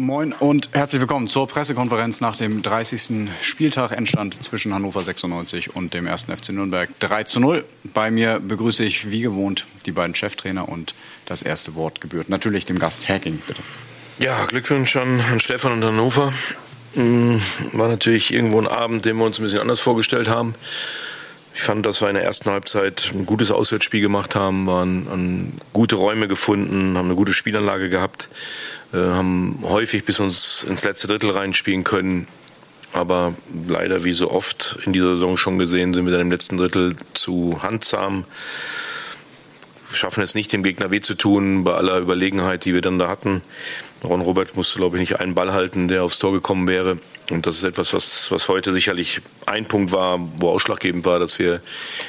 [0.00, 3.28] Moin und herzlich willkommen zur Pressekonferenz nach dem 30.
[3.42, 6.26] Spieltag Endstand zwischen Hannover 96 und dem 1.
[6.26, 7.64] FC Nürnberg 3 zu 0.
[7.82, 10.94] Bei mir begrüße ich wie gewohnt die beiden Cheftrainer und
[11.26, 13.60] das erste Wort gebührt natürlich dem Gast Hacking, bitte.
[14.20, 16.32] Ja, Glückwunsch an, an Stefan und Hannover.
[16.94, 17.42] Hm,
[17.72, 20.54] war natürlich irgendwo ein Abend, den wir uns ein bisschen anders vorgestellt haben.
[21.58, 25.96] Ich fand, dass wir in der ersten Halbzeit ein gutes Auswärtsspiel gemacht haben, waren gute
[25.96, 28.28] Räume gefunden, haben eine gute Spielanlage gehabt,
[28.92, 32.26] haben häufig bis uns ins letzte Drittel reinspielen können.
[32.92, 33.34] Aber
[33.66, 36.96] leider, wie so oft in dieser Saison schon gesehen, sind wir dann im letzten Drittel
[37.12, 38.24] zu handzahm.
[39.90, 43.08] Schaffen es nicht, dem Gegner weh zu tun, bei aller Überlegenheit, die wir dann da
[43.08, 43.42] hatten.
[44.04, 46.98] Ron Robert musste, glaube ich, nicht einen Ball halten, der aufs Tor gekommen wäre.
[47.30, 51.38] Und das ist etwas, was, was heute sicherlich ein Punkt war, wo ausschlaggebend war, dass
[51.38, 51.60] wir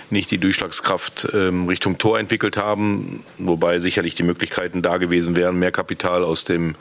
[0.09, 5.57] nicht die Durchschlagskraft ähm, Richtung Tor entwickelt haben, wobei sicherlich die Möglichkeiten da gewesen wären,
[5.57, 6.75] mehr Kapital aus dem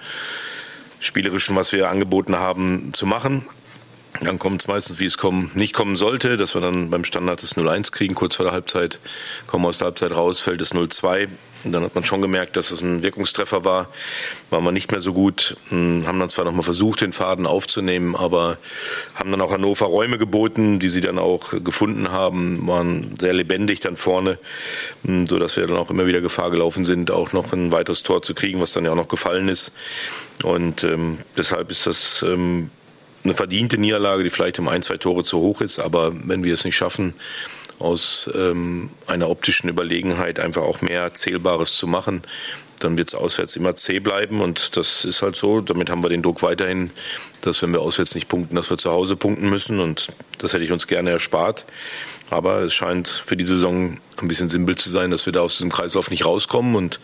[1.01, 3.47] Spielerischen, was wir angeboten haben, zu machen.
[4.21, 7.43] Dann kommt es meistens, wie es kommen, nicht kommen sollte, dass wir dann beim Standard
[7.43, 8.99] das 0-1 kriegen, kurz vor der Halbzeit,
[9.47, 11.29] kommen aus der Halbzeit raus, fällt es 0-2.
[11.65, 13.89] Dann hat man schon gemerkt, dass es ein Wirkungstreffer war.
[14.51, 18.15] Waren wir nicht mehr so gut, hm, haben dann zwar nochmal versucht, den Faden aufzunehmen,
[18.15, 18.59] aber
[19.17, 23.81] haben dann auch Hannover Räume geboten, die sie dann auch gefunden haben, waren sehr lebendig
[23.81, 24.39] dann vorne,
[25.05, 28.05] hm, so dass wir dann auch immer wieder Gefahr gelaufen sind, auch noch ein weiteres
[28.05, 29.73] Tor zu kriegen, was dann ja auch noch gefallen ist.
[30.45, 32.71] Und ähm, deshalb ist das ähm,
[33.29, 35.79] eine verdiente Niederlage, die vielleicht um ein, zwei Tore zu hoch ist.
[35.79, 37.15] Aber wenn wir es nicht schaffen,
[37.79, 42.23] aus ähm, einer optischen Überlegenheit einfach auch mehr Zählbares zu machen,
[42.81, 44.41] dann wird es auswärts immer zäh bleiben.
[44.41, 45.61] Und das ist halt so.
[45.61, 46.91] Damit haben wir den Druck weiterhin,
[47.41, 49.81] dass wenn wir auswärts nicht punkten, dass wir zu Hause punkten müssen.
[49.81, 51.65] Und das hätte ich uns gerne erspart.
[52.31, 55.57] Aber es scheint für die Saison ein bisschen simpel zu sein, dass wir da aus
[55.57, 56.77] diesem Kreislauf nicht rauskommen.
[56.77, 57.01] Und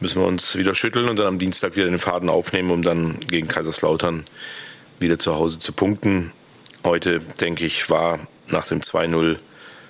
[0.00, 3.18] müssen wir uns wieder schütteln und dann am Dienstag wieder den Faden aufnehmen, um dann
[3.20, 4.24] gegen Kaiserslautern
[5.00, 6.32] wieder zu Hause zu punkten.
[6.84, 9.38] Heute, denke ich, war nach dem 2-0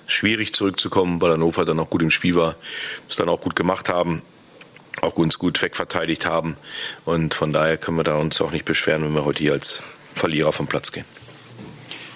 [0.07, 2.55] schwierig zurückzukommen, weil Hannover dann auch gut im Spiel war,
[3.07, 4.21] es dann auch gut gemacht haben,
[5.01, 6.55] auch uns gut wegverteidigt haben.
[7.05, 9.83] Und von daher können wir da uns auch nicht beschweren, wenn wir heute hier als
[10.13, 11.05] Verlierer vom Platz gehen.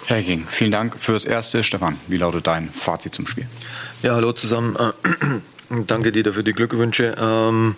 [0.06, 1.64] Herr King, vielen Dank fürs Erste.
[1.64, 3.48] Stefan, wie lautet dein Fazit zum Spiel?
[4.02, 4.78] Ja, hallo zusammen.
[5.88, 7.16] Danke dir für die Glückwünsche.
[7.18, 7.76] Ähm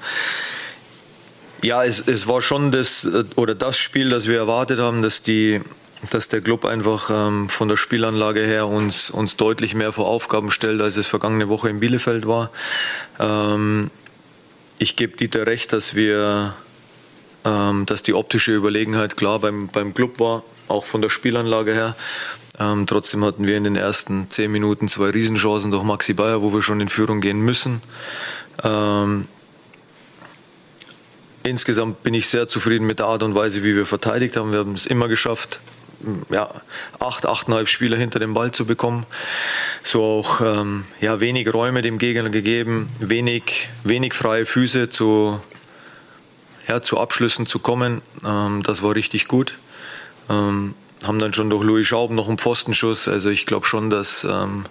[1.61, 5.21] ja, es, es war schon das äh, oder das Spiel, das wir erwartet haben, dass
[5.21, 5.61] die
[6.11, 10.51] dass der Club einfach ähm, von der Spielanlage her uns, uns deutlich mehr vor Aufgaben
[10.51, 12.51] stellt, als es vergangene Woche in Bielefeld war.
[13.19, 13.89] Ähm,
[14.77, 16.53] ich gebe Dieter recht, dass wir,
[17.43, 21.95] ähm, dass die optische Überlegenheit klar beim, beim Club war, auch von der Spielanlage her.
[22.59, 26.53] Ähm, trotzdem hatten wir in den ersten zehn Minuten zwei Riesenchancen durch Maxi Bayer, wo
[26.53, 27.81] wir schon in Führung gehen müssen.
[28.63, 29.27] Ähm,
[31.45, 34.51] Insgesamt bin ich sehr zufrieden mit der Art und Weise, wie wir verteidigt haben.
[34.51, 35.59] Wir haben es immer geschafft,
[36.31, 36.49] ja,
[36.99, 39.05] acht, achteinhalb Spieler hinter dem Ball zu bekommen.
[39.83, 45.39] So auch ähm, ja, wenig Räume dem Gegner gegeben, wenig, wenig freie Füße zu,
[46.67, 48.01] ja, zu Abschlüssen zu kommen.
[48.25, 49.55] Ähm, das war richtig gut.
[50.31, 50.73] Ähm,
[51.03, 53.07] haben dann schon durch Louis Schaub noch einen Pfostenschuss.
[53.07, 54.63] Also ich glaube schon, dass, ähm,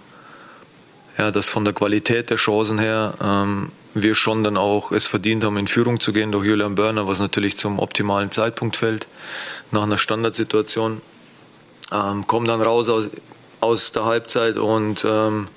[1.17, 5.43] ja, dass von der Qualität der Chancen her ähm, wir schon dann auch es verdient
[5.43, 9.07] haben, in Führung zu gehen durch Julian Börner, was natürlich zum optimalen Zeitpunkt fällt,
[9.71, 11.01] nach einer Standardsituation.
[11.91, 13.09] Ähm, kommen dann raus aus,
[13.61, 15.47] aus der Halbzeit und ähm,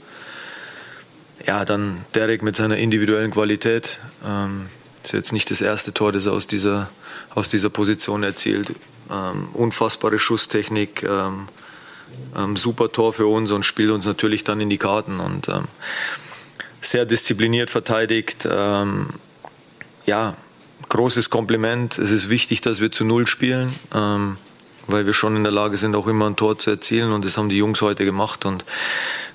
[1.46, 4.00] ja, dann Derek mit seiner individuellen Qualität.
[4.24, 4.68] Ähm,
[5.02, 6.90] ist jetzt nicht das erste Tor, das er aus dieser,
[7.34, 8.74] aus dieser Position erzielt.
[9.10, 11.48] Ähm, unfassbare Schusstechnik, ähm,
[12.36, 15.18] ähm, super Tor für uns und spielt uns natürlich dann in die Karten.
[15.18, 15.64] Und ähm,
[16.90, 18.48] sehr diszipliniert verteidigt.
[18.50, 19.10] Ähm,
[20.06, 20.36] ja,
[20.88, 21.98] großes Kompliment.
[21.98, 24.38] Es ist wichtig, dass wir zu Null spielen, ähm,
[24.86, 27.12] weil wir schon in der Lage sind, auch immer ein Tor zu erzielen.
[27.12, 28.46] Und das haben die Jungs heute gemacht.
[28.46, 28.64] Und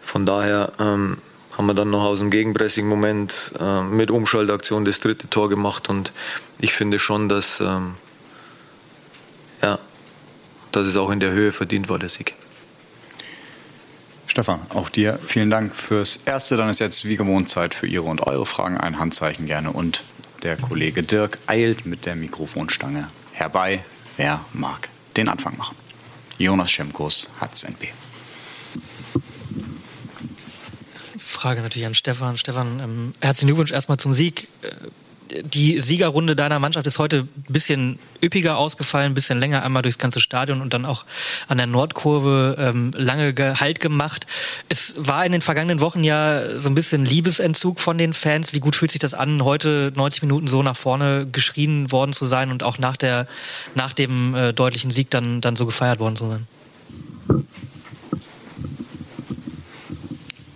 [0.02, 1.18] von daher ähm,
[1.58, 5.90] haben wir dann noch aus dem Gegenpressing-Moment äh, mit Umschaltaktion das dritte Tor gemacht.
[5.90, 6.12] Und
[6.60, 7.96] ich finde schon, dass, ähm,
[9.62, 9.78] ja,
[10.72, 12.34] dass es auch in der Höhe verdient war, der Sieg.
[14.34, 16.58] Stefan, auch dir vielen Dank fürs Erste.
[16.58, 18.78] Dann ist jetzt wie gewohnt Zeit für Ihre und eure Fragen.
[18.80, 19.72] Ein Handzeichen gerne.
[19.72, 20.04] Und
[20.42, 23.86] der Kollege Dirk eilt mit der Mikrofonstange herbei.
[24.18, 25.78] Wer mag den Anfang machen?
[26.40, 27.90] Jonas Schemkos, HZNB.
[31.20, 32.36] Frage natürlich an Stefan.
[32.36, 34.48] Stefan, ähm, herzlichen Glückwunsch erstmal zum Sieg.
[35.42, 39.98] Die Siegerrunde deiner Mannschaft ist heute ein bisschen üppiger ausgefallen, ein bisschen länger einmal durchs
[39.98, 41.06] ganze Stadion und dann auch
[41.48, 44.28] an der Nordkurve ähm, lange Halt gemacht.
[44.70, 48.54] Es war in den vergangenen Wochen ja so ein bisschen Liebesentzug von den Fans.
[48.54, 52.26] Wie gut fühlt sich das an, heute 90 Minuten so nach vorne geschrien worden zu
[52.26, 53.28] sein und auch nach der
[53.76, 56.48] nach dem äh, deutlichen Sieg dann dann so gefeiert worden zu sein?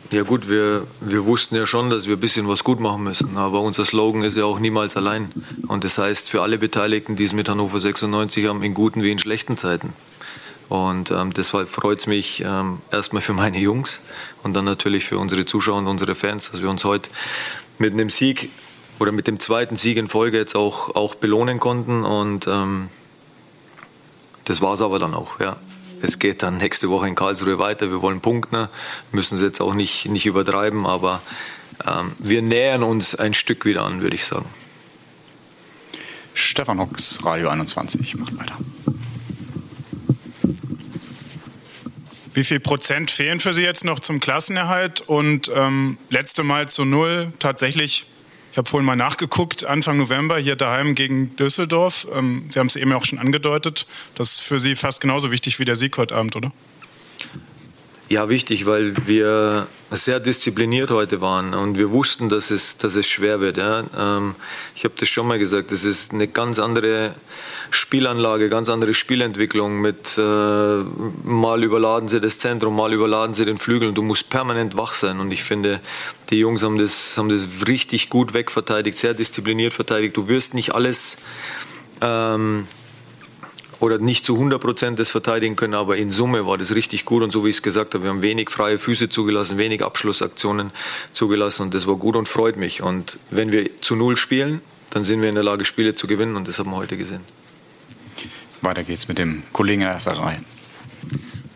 [0.10, 3.36] Ja gut, wir, wir wussten ja schon, dass wir ein bisschen was gut machen müssen,
[3.36, 5.34] aber unser Slogan ist ja auch niemals allein.
[5.68, 9.12] Und das heißt für alle Beteiligten, die es mit Hannover 96 haben, in guten wie
[9.12, 9.92] in schlechten Zeiten.
[10.70, 14.02] Und ähm, deshalb freut es mich ähm, erstmal für meine Jungs
[14.44, 17.10] und dann natürlich für unsere Zuschauer und unsere Fans, dass wir uns heute
[17.78, 18.50] mit einem Sieg
[19.00, 22.06] oder mit dem zweiten Sieg in Folge jetzt auch, auch belohnen konnten.
[22.06, 22.88] Und ähm,
[24.46, 25.58] das war es aber dann auch, ja
[26.02, 27.90] es geht dann nächste Woche in Karlsruhe weiter.
[27.90, 28.68] Wir wollen punkten,
[29.12, 31.22] müssen es jetzt auch nicht, nicht übertreiben, aber
[31.86, 34.46] ähm, wir nähern uns ein Stück wieder an, würde ich sagen.
[36.34, 38.58] Stefan Hocks, Radio 21, macht weiter.
[42.34, 45.02] Wie viel Prozent fehlen für Sie jetzt noch zum Klassenerhalt?
[45.02, 48.06] Und ähm, letzte Mal zu Null tatsächlich
[48.58, 52.08] ich habe vorhin mal nachgeguckt, Anfang November hier daheim gegen Düsseldorf.
[52.12, 53.86] Ähm, Sie haben es eben auch schon angedeutet.
[54.16, 56.52] Das ist für Sie fast genauso wichtig wie der Sieg heute Abend, oder?
[58.10, 63.06] Ja, wichtig, weil wir sehr diszipliniert heute waren und wir wussten, dass es, dass es
[63.06, 63.58] schwer wird.
[63.58, 63.84] Ja.
[63.98, 64.36] Ähm,
[64.76, 67.16] ich habe das schon mal gesagt, es ist eine ganz andere
[67.70, 69.82] Spielanlage, ganz andere Spielentwicklung.
[69.82, 74.30] Mit äh, mal überladen sie das Zentrum, mal überladen sie den Flügel und du musst
[74.30, 75.20] permanent wach sein.
[75.20, 75.82] Und ich finde,
[76.30, 80.16] die Jungs haben das, haben das richtig gut wegverteidigt, sehr diszipliniert verteidigt.
[80.16, 81.18] Du wirst nicht alles
[82.00, 82.68] ähm,
[83.88, 87.24] oder nicht zu 100 Prozent das verteidigen können, aber in Summe war das richtig gut
[87.24, 90.72] und so wie ich es gesagt habe, wir haben wenig freie Füße zugelassen, wenig Abschlussaktionen
[91.14, 92.84] zugelassen und das war gut und freut mich.
[92.84, 96.36] Und wenn wir zu Null spielen, dann sind wir in der Lage, Spiele zu gewinnen
[96.36, 97.22] und das haben wir heute gesehen.
[98.62, 100.57] Weiter geht's mit dem Kollegen Reihe.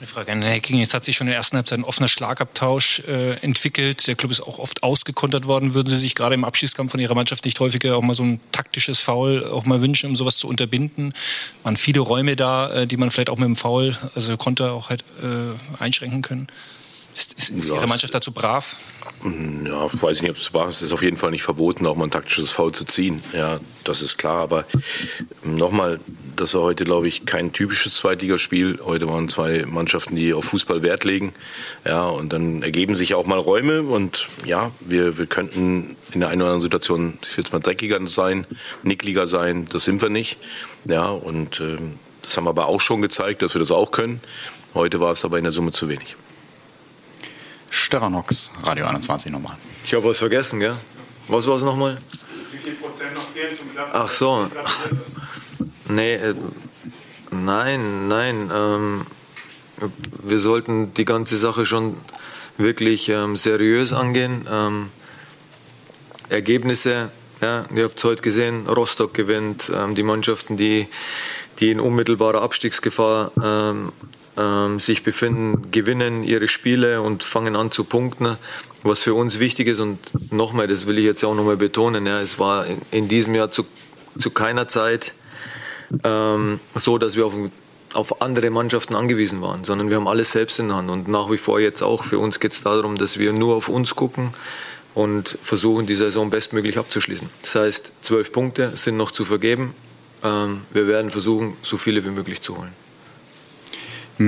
[0.02, 0.80] Eine Frage an Hecking.
[0.80, 4.08] Jetzt hat sich schon in der ersten Halbzeit ein offener Schlagabtausch äh, entwickelt.
[4.08, 5.76] Der Club ist auch oft ausgekontert worden.
[5.76, 8.40] Würden Sie sich gerade im Abschießkampf von Ihrer Mannschaft nicht häufiger auch mal so ein
[8.52, 11.14] taktisches Foul auch mal wünschen, um sowas zu unterbinden?
[11.62, 14.90] Waren viele Räume da, äh, die man vielleicht auch mit dem Foul, also Konter auch
[14.90, 16.48] halt äh, einschränken können?
[17.16, 18.78] Ist, ist, ist ja, Ihre Mannschaft dazu brav?
[19.66, 20.78] Ja, weiß ich nicht, ob es brav ist.
[20.78, 23.22] Es ist auf jeden Fall nicht verboten, auch mal ein taktisches Foul zu ziehen.
[23.34, 24.38] Ja, das ist klar.
[24.38, 24.66] Aber
[25.44, 26.00] nochmal,
[26.36, 28.80] das war heute, glaube ich, kein typisches Zweitligaspiel.
[28.84, 31.34] Heute waren zwei Mannschaften, die auf Fußball Wert legen.
[31.86, 33.84] Ja, und dann ergeben sich auch mal Räume.
[33.84, 37.60] Und ja, wir, wir könnten in der einen oder anderen Situation, ich will jetzt mal
[37.60, 38.48] dreckiger sein,
[38.84, 39.68] nickliger sein.
[39.72, 40.38] Das sind wir nicht.
[40.86, 41.78] Ja, und äh,
[42.22, 44.22] das haben wir aber auch schon gezeigt, dass wir das auch können.
[44.74, 46.16] Heute war es aber in der Summe zu wenig.
[47.92, 48.24] Stefan
[48.64, 49.58] Radio 21 nochmal.
[49.84, 50.78] Ich habe was vergessen, gell?
[51.28, 51.98] Was war es nochmal?
[52.50, 53.92] Wie viel Prozent noch fehlen zum Klassen?
[53.94, 54.50] Ach so.
[55.90, 56.34] Nee, äh,
[57.32, 58.50] nein, nein.
[58.54, 59.06] Ähm,
[60.22, 61.98] wir sollten die ganze Sache schon
[62.58, 64.48] wirklich ähm, seriös angehen.
[64.50, 64.90] Ähm,
[66.30, 67.12] Ergebnisse,
[67.42, 70.88] ja, ihr habt es heute gesehen, Rostock gewinnt, ähm, die Mannschaften, die,
[71.60, 73.92] die in unmittelbarer Abstiegsgefahr ähm,
[74.38, 78.38] ähm, sich befinden, gewinnen ihre Spiele und fangen an zu punkten.
[78.84, 80.00] Was für uns wichtig ist und
[80.32, 83.52] nochmal, das will ich jetzt auch nochmal betonen, ja, es war in, in, diesem Jahr
[83.52, 83.66] zu,
[84.18, 85.14] zu keiner Zeit
[86.04, 87.34] ähm, so, dass wir auf,
[87.94, 91.30] auf andere Mannschaften angewiesen waren, sondern wir haben alles selbst in der Hand und nach
[91.30, 92.04] wie vor jetzt auch.
[92.04, 94.34] Für uns geht es darum, dass wir nur auf uns gucken
[94.94, 97.30] und versuchen, die Saison bestmöglich abzuschließen.
[97.42, 99.76] Das heißt, zwölf Punkte sind noch zu vergeben.
[100.24, 102.74] Ähm, wir werden versuchen, so viele wie möglich zu holen.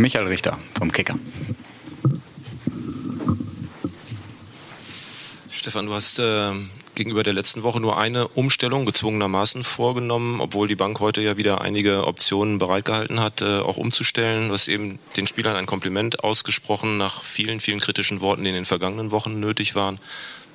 [0.01, 1.19] Michael Richter vom Kicker.
[5.51, 6.51] Stefan, du hast äh,
[6.95, 11.61] gegenüber der letzten Woche nur eine Umstellung gezwungenermaßen vorgenommen, obwohl die Bank heute ja wieder
[11.61, 14.47] einige Optionen bereitgehalten hat, äh, auch umzustellen.
[14.47, 18.55] Du hast eben den Spielern ein Kompliment ausgesprochen nach vielen, vielen kritischen Worten, die in
[18.55, 19.99] den vergangenen Wochen nötig waren.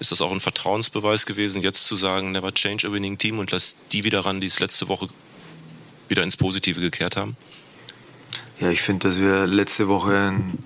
[0.01, 3.53] Ist das auch ein Vertrauensbeweis gewesen, jetzt zu sagen, never change a winning team und
[3.53, 5.09] lass die wieder ran, die es letzte Woche
[6.09, 7.37] wieder ins Positive gekehrt haben?
[8.61, 10.59] Ja, ich finde, dass wir letzte Woche ein,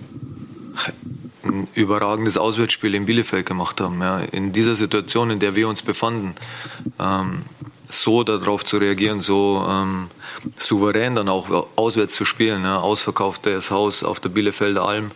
[1.44, 4.00] ein, überragendes Auswärtsspiel in Bielefeld gemacht haben.
[4.00, 4.20] Ja.
[4.20, 6.34] In dieser Situation, in der wir uns befanden,
[6.98, 7.42] ähm,
[7.90, 10.08] so darauf zu reagieren, so ähm,
[10.56, 12.64] souverän dann auch auswärts zu spielen.
[12.64, 12.78] Ja.
[12.78, 15.10] Ausverkauftes Haus auf der Bielefelder Alm.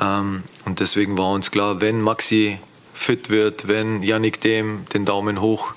[0.00, 2.58] Ähm, und deswegen war uns klar, wenn Maxi
[2.94, 5.74] fit wird, wenn Yannick Dem den Daumen hoch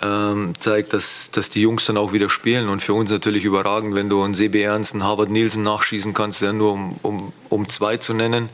[0.00, 2.68] ähm, zeigt, dass, dass die Jungs dann auch wieder spielen.
[2.68, 6.40] Und für uns natürlich überragend, wenn du einen CB Ernst, einen Harvard Nielsen nachschießen kannst,
[6.40, 8.48] ja, nur um, um, um zwei zu nennen.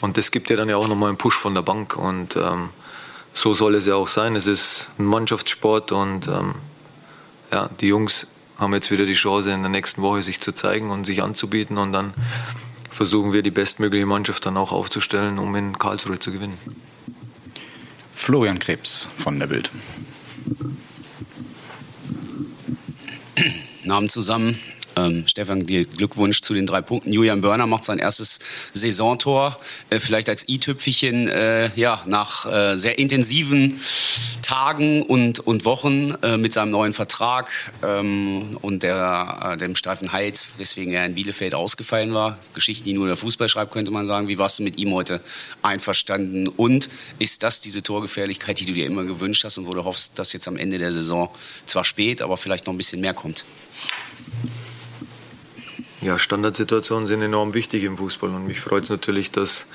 [0.00, 1.96] Und das gibt dir dann ja auch nochmal einen Push von der Bank.
[1.96, 2.68] Und ähm,
[3.32, 4.36] so soll es ja auch sein.
[4.36, 6.54] Es ist ein Mannschaftssport und ähm,
[7.50, 10.90] ja, die Jungs haben jetzt wieder die Chance, in der nächsten Woche sich zu zeigen
[10.90, 12.14] und sich anzubieten und dann
[12.90, 16.58] versuchen wir die bestmögliche Mannschaft dann auch aufzustellen, um in Karlsruhe zu gewinnen.
[18.14, 19.70] Florian Krebs von der Bild.
[23.92, 24.58] Namen zusammen.
[24.96, 27.12] Ähm, Stefan, dir Glückwunsch zu den drei Punkten.
[27.12, 28.40] Julian Börner macht sein erstes
[28.72, 29.58] Saisontor,
[29.90, 33.80] äh, vielleicht als i-Tüpfelchen, äh, ja, nach äh, sehr intensiven
[34.42, 37.50] Tagen und, und Wochen äh, mit seinem neuen Vertrag
[37.82, 42.38] ähm, und der, äh, dem steifen Hals, weswegen er in Bielefeld ausgefallen war.
[42.54, 44.28] Geschichten, die nur der Fußball schreibt, könnte man sagen.
[44.28, 45.20] Wie warst du mit ihm heute
[45.62, 46.48] einverstanden?
[46.48, 50.18] Und ist das diese Torgefährlichkeit, die du dir immer gewünscht hast und wo du hoffst,
[50.18, 51.30] dass jetzt am Ende der Saison
[51.66, 53.44] zwar spät, aber vielleicht noch ein bisschen mehr kommt?
[56.02, 59.66] Ja, Standardsituationen sind enorm wichtig im Fußball und mich freut es natürlich, dass,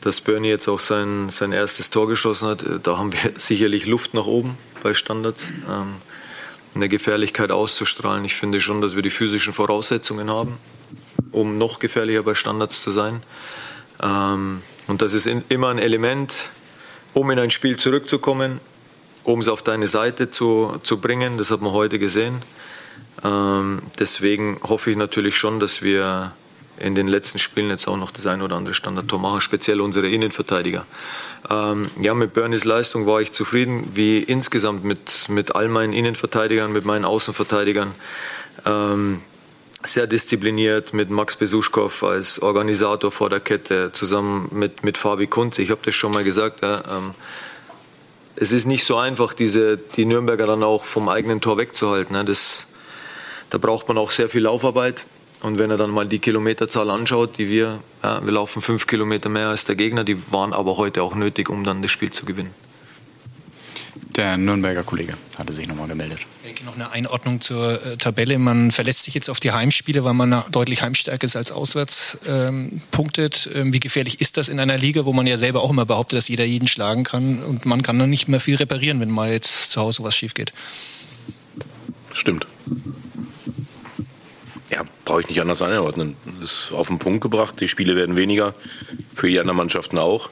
[0.00, 2.64] dass Bernie jetzt auch sein, sein erstes Tor geschossen hat.
[2.82, 5.94] Da haben wir sicherlich Luft nach oben bei Standards, ähm,
[6.74, 8.24] eine Gefährlichkeit auszustrahlen.
[8.24, 10.58] Ich finde schon, dass wir die physischen Voraussetzungen haben,
[11.30, 13.20] um noch gefährlicher bei Standards zu sein.
[14.02, 16.50] Ähm, und das ist in, immer ein Element,
[17.14, 18.58] um in ein Spiel zurückzukommen,
[19.22, 21.38] um es auf deine Seite zu, zu bringen.
[21.38, 22.42] Das hat man heute gesehen.
[23.24, 26.32] Ähm, deswegen hoffe ich natürlich schon, dass wir
[26.78, 30.08] in den letzten Spielen jetzt auch noch das ein oder andere Standardtor machen, speziell unsere
[30.08, 30.86] Innenverteidiger.
[31.50, 36.72] Ähm, ja, mit Bernies Leistung war ich zufrieden, wie insgesamt mit, mit all meinen Innenverteidigern,
[36.72, 37.92] mit meinen Außenverteidigern.
[38.64, 39.20] Ähm,
[39.84, 45.62] sehr diszipliniert mit Max Besuschkow als Organisator vor der Kette, zusammen mit, mit Fabi Kunze.
[45.62, 46.62] Ich habe das schon mal gesagt.
[46.62, 47.14] Ja, ähm,
[48.34, 52.14] es ist nicht so einfach, diese, die Nürnberger dann auch vom eigenen Tor wegzuhalten.
[52.14, 52.67] Ja, das,
[53.50, 55.06] da braucht man auch sehr viel Laufarbeit.
[55.40, 59.28] Und wenn er dann mal die Kilometerzahl anschaut, die wir, ja, wir laufen fünf Kilometer
[59.28, 62.26] mehr als der Gegner, die waren aber heute auch nötig, um dann das Spiel zu
[62.26, 62.52] gewinnen.
[64.16, 66.18] Der Nürnberger Kollege hatte sich nochmal gemeldet.
[66.64, 68.38] Noch eine Einordnung zur äh, Tabelle.
[68.40, 72.82] Man verlässt sich jetzt auf die Heimspiele, weil man deutlich heimstärker ist als auswärts ähm,
[72.90, 73.48] punktet.
[73.54, 76.18] Ähm, wie gefährlich ist das in einer Liga, wo man ja selber auch immer behauptet,
[76.18, 79.30] dass jeder jeden schlagen kann und man kann dann nicht mehr viel reparieren, wenn mal
[79.30, 80.52] jetzt zu Hause was schief geht?
[82.12, 82.46] Stimmt.
[85.08, 86.16] Brauche ich nicht anders einordnen.
[86.40, 87.60] Das ist auf den Punkt gebracht.
[87.60, 88.54] Die Spiele werden weniger.
[89.14, 90.28] Für die anderen Mannschaften auch.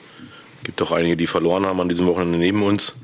[0.59, 2.95] Es gibt auch einige, die verloren haben an diesem Wochenende neben uns.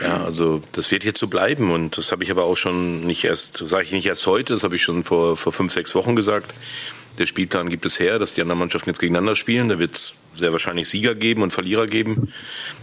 [0.00, 3.22] Ja, also das wird jetzt so bleiben und das habe ich aber auch schon nicht
[3.24, 6.16] erst, sage ich nicht erst heute, das habe ich schon vor, vor fünf, sechs Wochen
[6.16, 6.54] gesagt.
[7.18, 9.68] Der Spielplan gibt es her, dass die anderen Mannschaften jetzt gegeneinander spielen.
[9.68, 12.32] Da wird es sehr wahrscheinlich Sieger geben und Verlierer geben.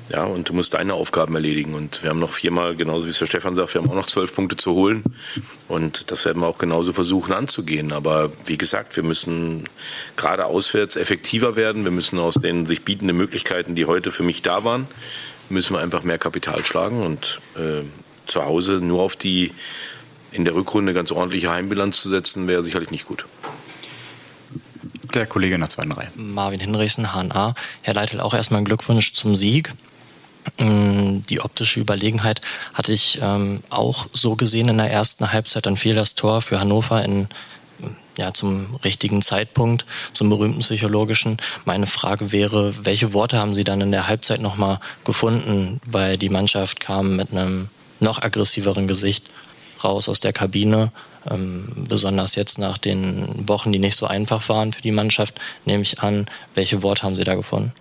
[0.10, 1.74] Ja, und du musst deine Aufgaben erledigen.
[1.74, 4.06] Und wir haben noch viermal, genauso wie es der Stefan sagt, wir haben auch noch
[4.06, 5.04] zwölf Punkte zu holen.
[5.68, 7.92] Und das werden wir auch genauso versuchen anzugehen.
[7.92, 9.64] Aber wie gesagt, wir müssen
[10.16, 11.84] gerade auswärts effektiver werden.
[11.84, 14.88] Wir müssen aus den sich bietenden Möglichkeiten, die heute für mich da waren,
[15.50, 17.02] müssen wir einfach mehr Kapital schlagen.
[17.02, 17.82] Und äh,
[18.26, 19.52] zu Hause nur auf die
[20.32, 23.26] in der Rückrunde ganz ordentliche Heimbilanz zu setzen, wäre sicherlich nicht gut.
[25.14, 26.10] Der Kollege in der zweiten Reihe.
[26.16, 27.56] Marvin Hinrichsen, HNA.
[27.82, 29.74] Herr Leitl, auch erstmal einen Glückwunsch zum Sieg.
[30.60, 32.42] Mm, die optische Überlegenheit
[32.74, 35.66] hatte ich ähm, auch so gesehen in der ersten Halbzeit.
[35.66, 37.28] Dann fiel das Tor für Hannover in,
[38.18, 41.38] ja, zum richtigen Zeitpunkt, zum berühmten psychologischen.
[41.66, 45.82] Meine Frage wäre, welche Worte haben Sie dann in der Halbzeit nochmal gefunden?
[45.86, 49.26] Weil die Mannschaft kam mit einem noch aggressiveren Gesicht
[49.84, 50.92] raus aus der Kabine.
[51.30, 55.84] Ähm, besonders jetzt nach den Wochen, die nicht so einfach waren für die Mannschaft, nehme
[55.84, 56.28] ich an.
[56.56, 57.74] Welche Worte haben Sie da gefunden?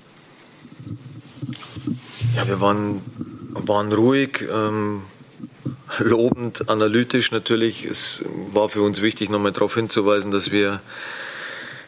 [2.37, 3.01] Ja, wir waren,
[3.51, 5.03] waren ruhig, ähm,
[5.99, 7.85] lobend, analytisch natürlich.
[7.85, 10.81] Es war für uns wichtig, nochmal darauf hinzuweisen, dass wir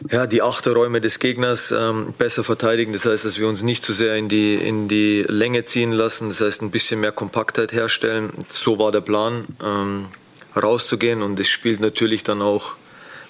[0.09, 2.93] ja, die Achterräume des Gegners ähm, besser verteidigen.
[2.93, 6.29] Das heißt, dass wir uns nicht zu sehr in die, in die Länge ziehen lassen.
[6.29, 8.31] Das heißt, ein bisschen mehr Kompaktheit herstellen.
[8.49, 10.07] So war der Plan, ähm,
[10.55, 11.21] rauszugehen.
[11.21, 12.75] Und es spielt natürlich dann auch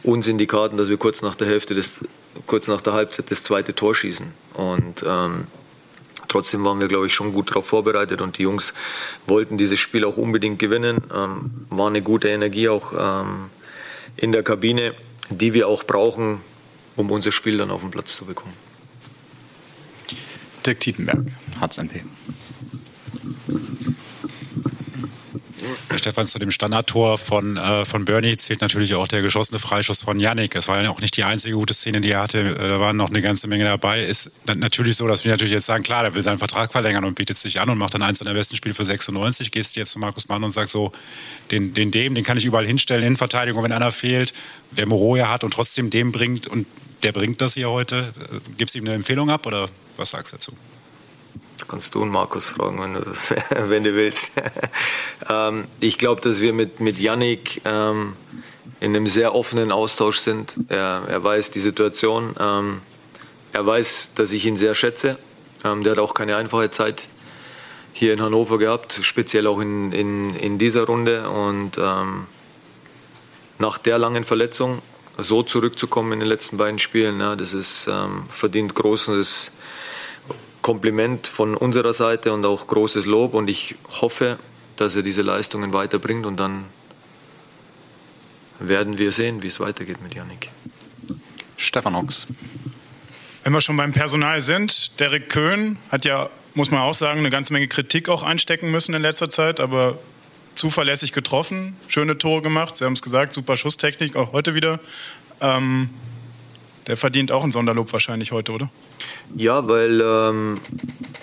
[0.03, 1.99] uns in die Karten, dass wir kurz nach der Hälfte des,
[2.47, 4.27] kurz nach der Halbzeit das zweite Tor schießen.
[4.53, 5.47] Und ähm,
[6.27, 8.73] trotzdem waren wir, glaube ich, schon gut darauf vorbereitet und die Jungs
[9.27, 11.03] wollten dieses Spiel auch unbedingt gewinnen.
[11.13, 13.49] Ähm, war eine gute Energie auch ähm,
[14.15, 14.93] in der Kabine,
[15.29, 16.41] die wir auch brauchen,
[16.95, 18.53] um unser Spiel dann auf den Platz zu bekommen.
[20.65, 22.03] Dirk Tietenberg, Hartz NP.
[25.95, 30.19] Stefan, zu dem Standardtor von, äh, von Bernie zählt natürlich auch der geschossene Freischuss von
[30.19, 30.55] Yannick.
[30.55, 32.39] Es war ja auch nicht die einzige gute Szene, die er hatte.
[32.39, 34.03] Äh, da waren noch eine ganze Menge dabei.
[34.03, 37.15] Ist natürlich so, dass wir natürlich jetzt sagen, klar, der will seinen Vertrag verlängern und
[37.15, 39.51] bietet sich an und macht dann eins der besten Spiele für 96.
[39.51, 40.91] Gehst jetzt zu Markus Mann und sagst so,
[41.51, 44.33] den, den dem, den kann ich überall hinstellen in Verteidigung, wenn einer fehlt.
[44.71, 46.67] Wer Moroja hat und trotzdem dem bringt und
[47.03, 48.13] der bringt das hier heute.
[48.31, 50.53] Äh, gibst du ihm eine Empfehlung ab oder was sagst du dazu?
[51.71, 53.01] Kannst du und Markus fragen, wenn du,
[53.69, 54.33] wenn du willst.
[55.29, 58.17] ähm, ich glaube, dass wir mit, mit Yannick ähm,
[58.81, 60.53] in einem sehr offenen Austausch sind.
[60.67, 62.35] Er, er weiß die Situation.
[62.37, 62.81] Ähm,
[63.53, 65.17] er weiß, dass ich ihn sehr schätze.
[65.63, 67.07] Ähm, der hat auch keine einfache Zeit
[67.93, 71.29] hier in Hannover gehabt, speziell auch in, in, in dieser Runde.
[71.29, 72.27] Und ähm,
[73.59, 74.81] nach der langen Verletzung
[75.17, 79.53] so zurückzukommen in den letzten beiden Spielen, ja, das ist ähm, verdient großes
[80.61, 83.33] Kompliment von unserer Seite und auch großes Lob.
[83.33, 84.37] Und ich hoffe,
[84.75, 86.65] dass er diese Leistungen weiterbringt und dann
[88.59, 90.49] werden wir sehen, wie es weitergeht mit Yannick.
[91.57, 92.27] Stefan Ochs.
[93.43, 97.31] Wenn wir schon beim Personal sind, Derek Köhn hat ja, muss man auch sagen, eine
[97.31, 99.97] ganze Menge Kritik auch einstecken müssen in letzter Zeit, aber
[100.53, 102.77] zuverlässig getroffen, schöne Tore gemacht.
[102.77, 104.79] Sie haben es gesagt, super Schusstechnik, auch heute wieder.
[105.39, 105.89] Ähm,
[106.87, 108.69] der verdient auch ein Sonderlob wahrscheinlich heute, oder?
[109.35, 110.61] Ja, weil ähm,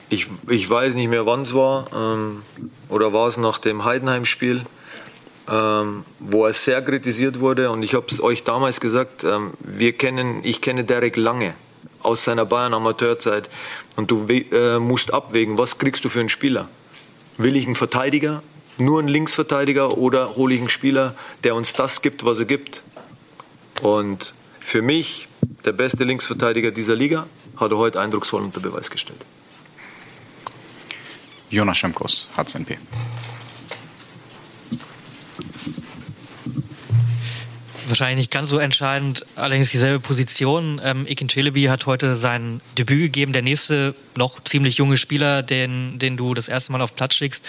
[0.09, 1.89] ich, ich weiß nicht mehr, wann es war.
[1.95, 2.43] Ähm,
[2.89, 4.65] oder war es nach dem Heidenheim-Spiel,
[5.51, 7.71] ähm, wo er sehr kritisiert wurde.
[7.71, 11.55] Und ich habe es euch damals gesagt, ähm, wir kennen, ich kenne Derek lange
[12.03, 13.51] aus seiner Bayern-Amateurzeit.
[13.97, 16.69] Und du äh, musst abwägen, was kriegst du für einen Spieler?
[17.37, 18.43] Will ich einen Verteidiger,
[18.79, 22.83] nur einen Linksverteidiger oder hole ich einen Spieler, der uns das gibt, was er gibt?
[23.83, 25.29] Und für mich
[25.65, 27.27] der beste Linksverteidiger dieser Liga,
[27.57, 29.25] hat er heute eindrucksvoll unter Beweis gestellt.
[31.51, 32.79] Jonas Schemkos, HZNP.
[37.89, 40.81] Wahrscheinlich nicht ganz so entscheidend, allerdings dieselbe Position.
[40.85, 43.33] Ähm, Ekin Celebi hat heute sein Debüt gegeben.
[43.33, 47.45] Der nächste noch ziemlich junge Spieler, den, den du das erste Mal auf Platz schickst,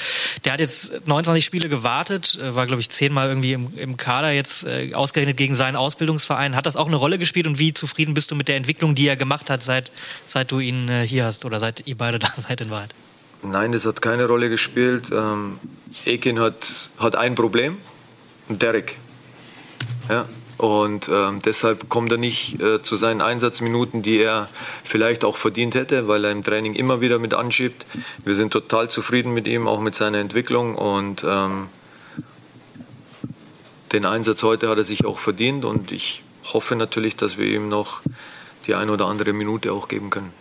[0.46, 4.32] der hat jetzt 29 Spiele gewartet, äh, war glaube ich zehnmal irgendwie im, im Kader
[4.32, 6.56] jetzt äh, ausgerechnet gegen seinen Ausbildungsverein.
[6.56, 9.08] Hat das auch eine Rolle gespielt und wie zufrieden bist du mit der Entwicklung, die
[9.08, 9.92] er gemacht hat, seit,
[10.28, 12.94] seit du ihn äh, hier hast oder seit ihr beide da seid in Wahrheit?
[13.42, 15.12] Nein, das hat keine Rolle gespielt.
[15.12, 15.60] Ähm,
[16.06, 17.78] Ekin hat, hat ein Problem,
[18.50, 18.98] Derek.
[20.10, 20.26] Ja,
[20.60, 24.50] und ähm, deshalb kommt er nicht äh, zu seinen Einsatzminuten, die er
[24.84, 27.86] vielleicht auch verdient hätte, weil er im Training immer wieder mit anschiebt.
[28.26, 30.76] Wir sind total zufrieden mit ihm, auch mit seiner Entwicklung.
[30.76, 31.70] Und ähm,
[33.94, 35.64] den Einsatz heute hat er sich auch verdient.
[35.64, 38.02] Und ich hoffe natürlich, dass wir ihm noch
[38.68, 40.34] die eine oder andere Minute auch geben können.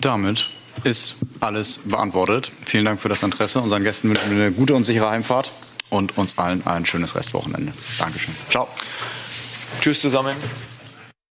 [0.00, 0.48] Damit
[0.84, 2.52] ist alles beantwortet.
[2.64, 3.60] Vielen Dank für das Interesse.
[3.60, 5.50] Unseren Gästen wünschen wir eine gute und sichere Heimfahrt
[5.90, 7.72] und uns allen ein schönes Restwochenende.
[7.98, 8.34] Dankeschön.
[8.50, 8.68] Ciao.
[9.80, 10.36] Tschüss zusammen.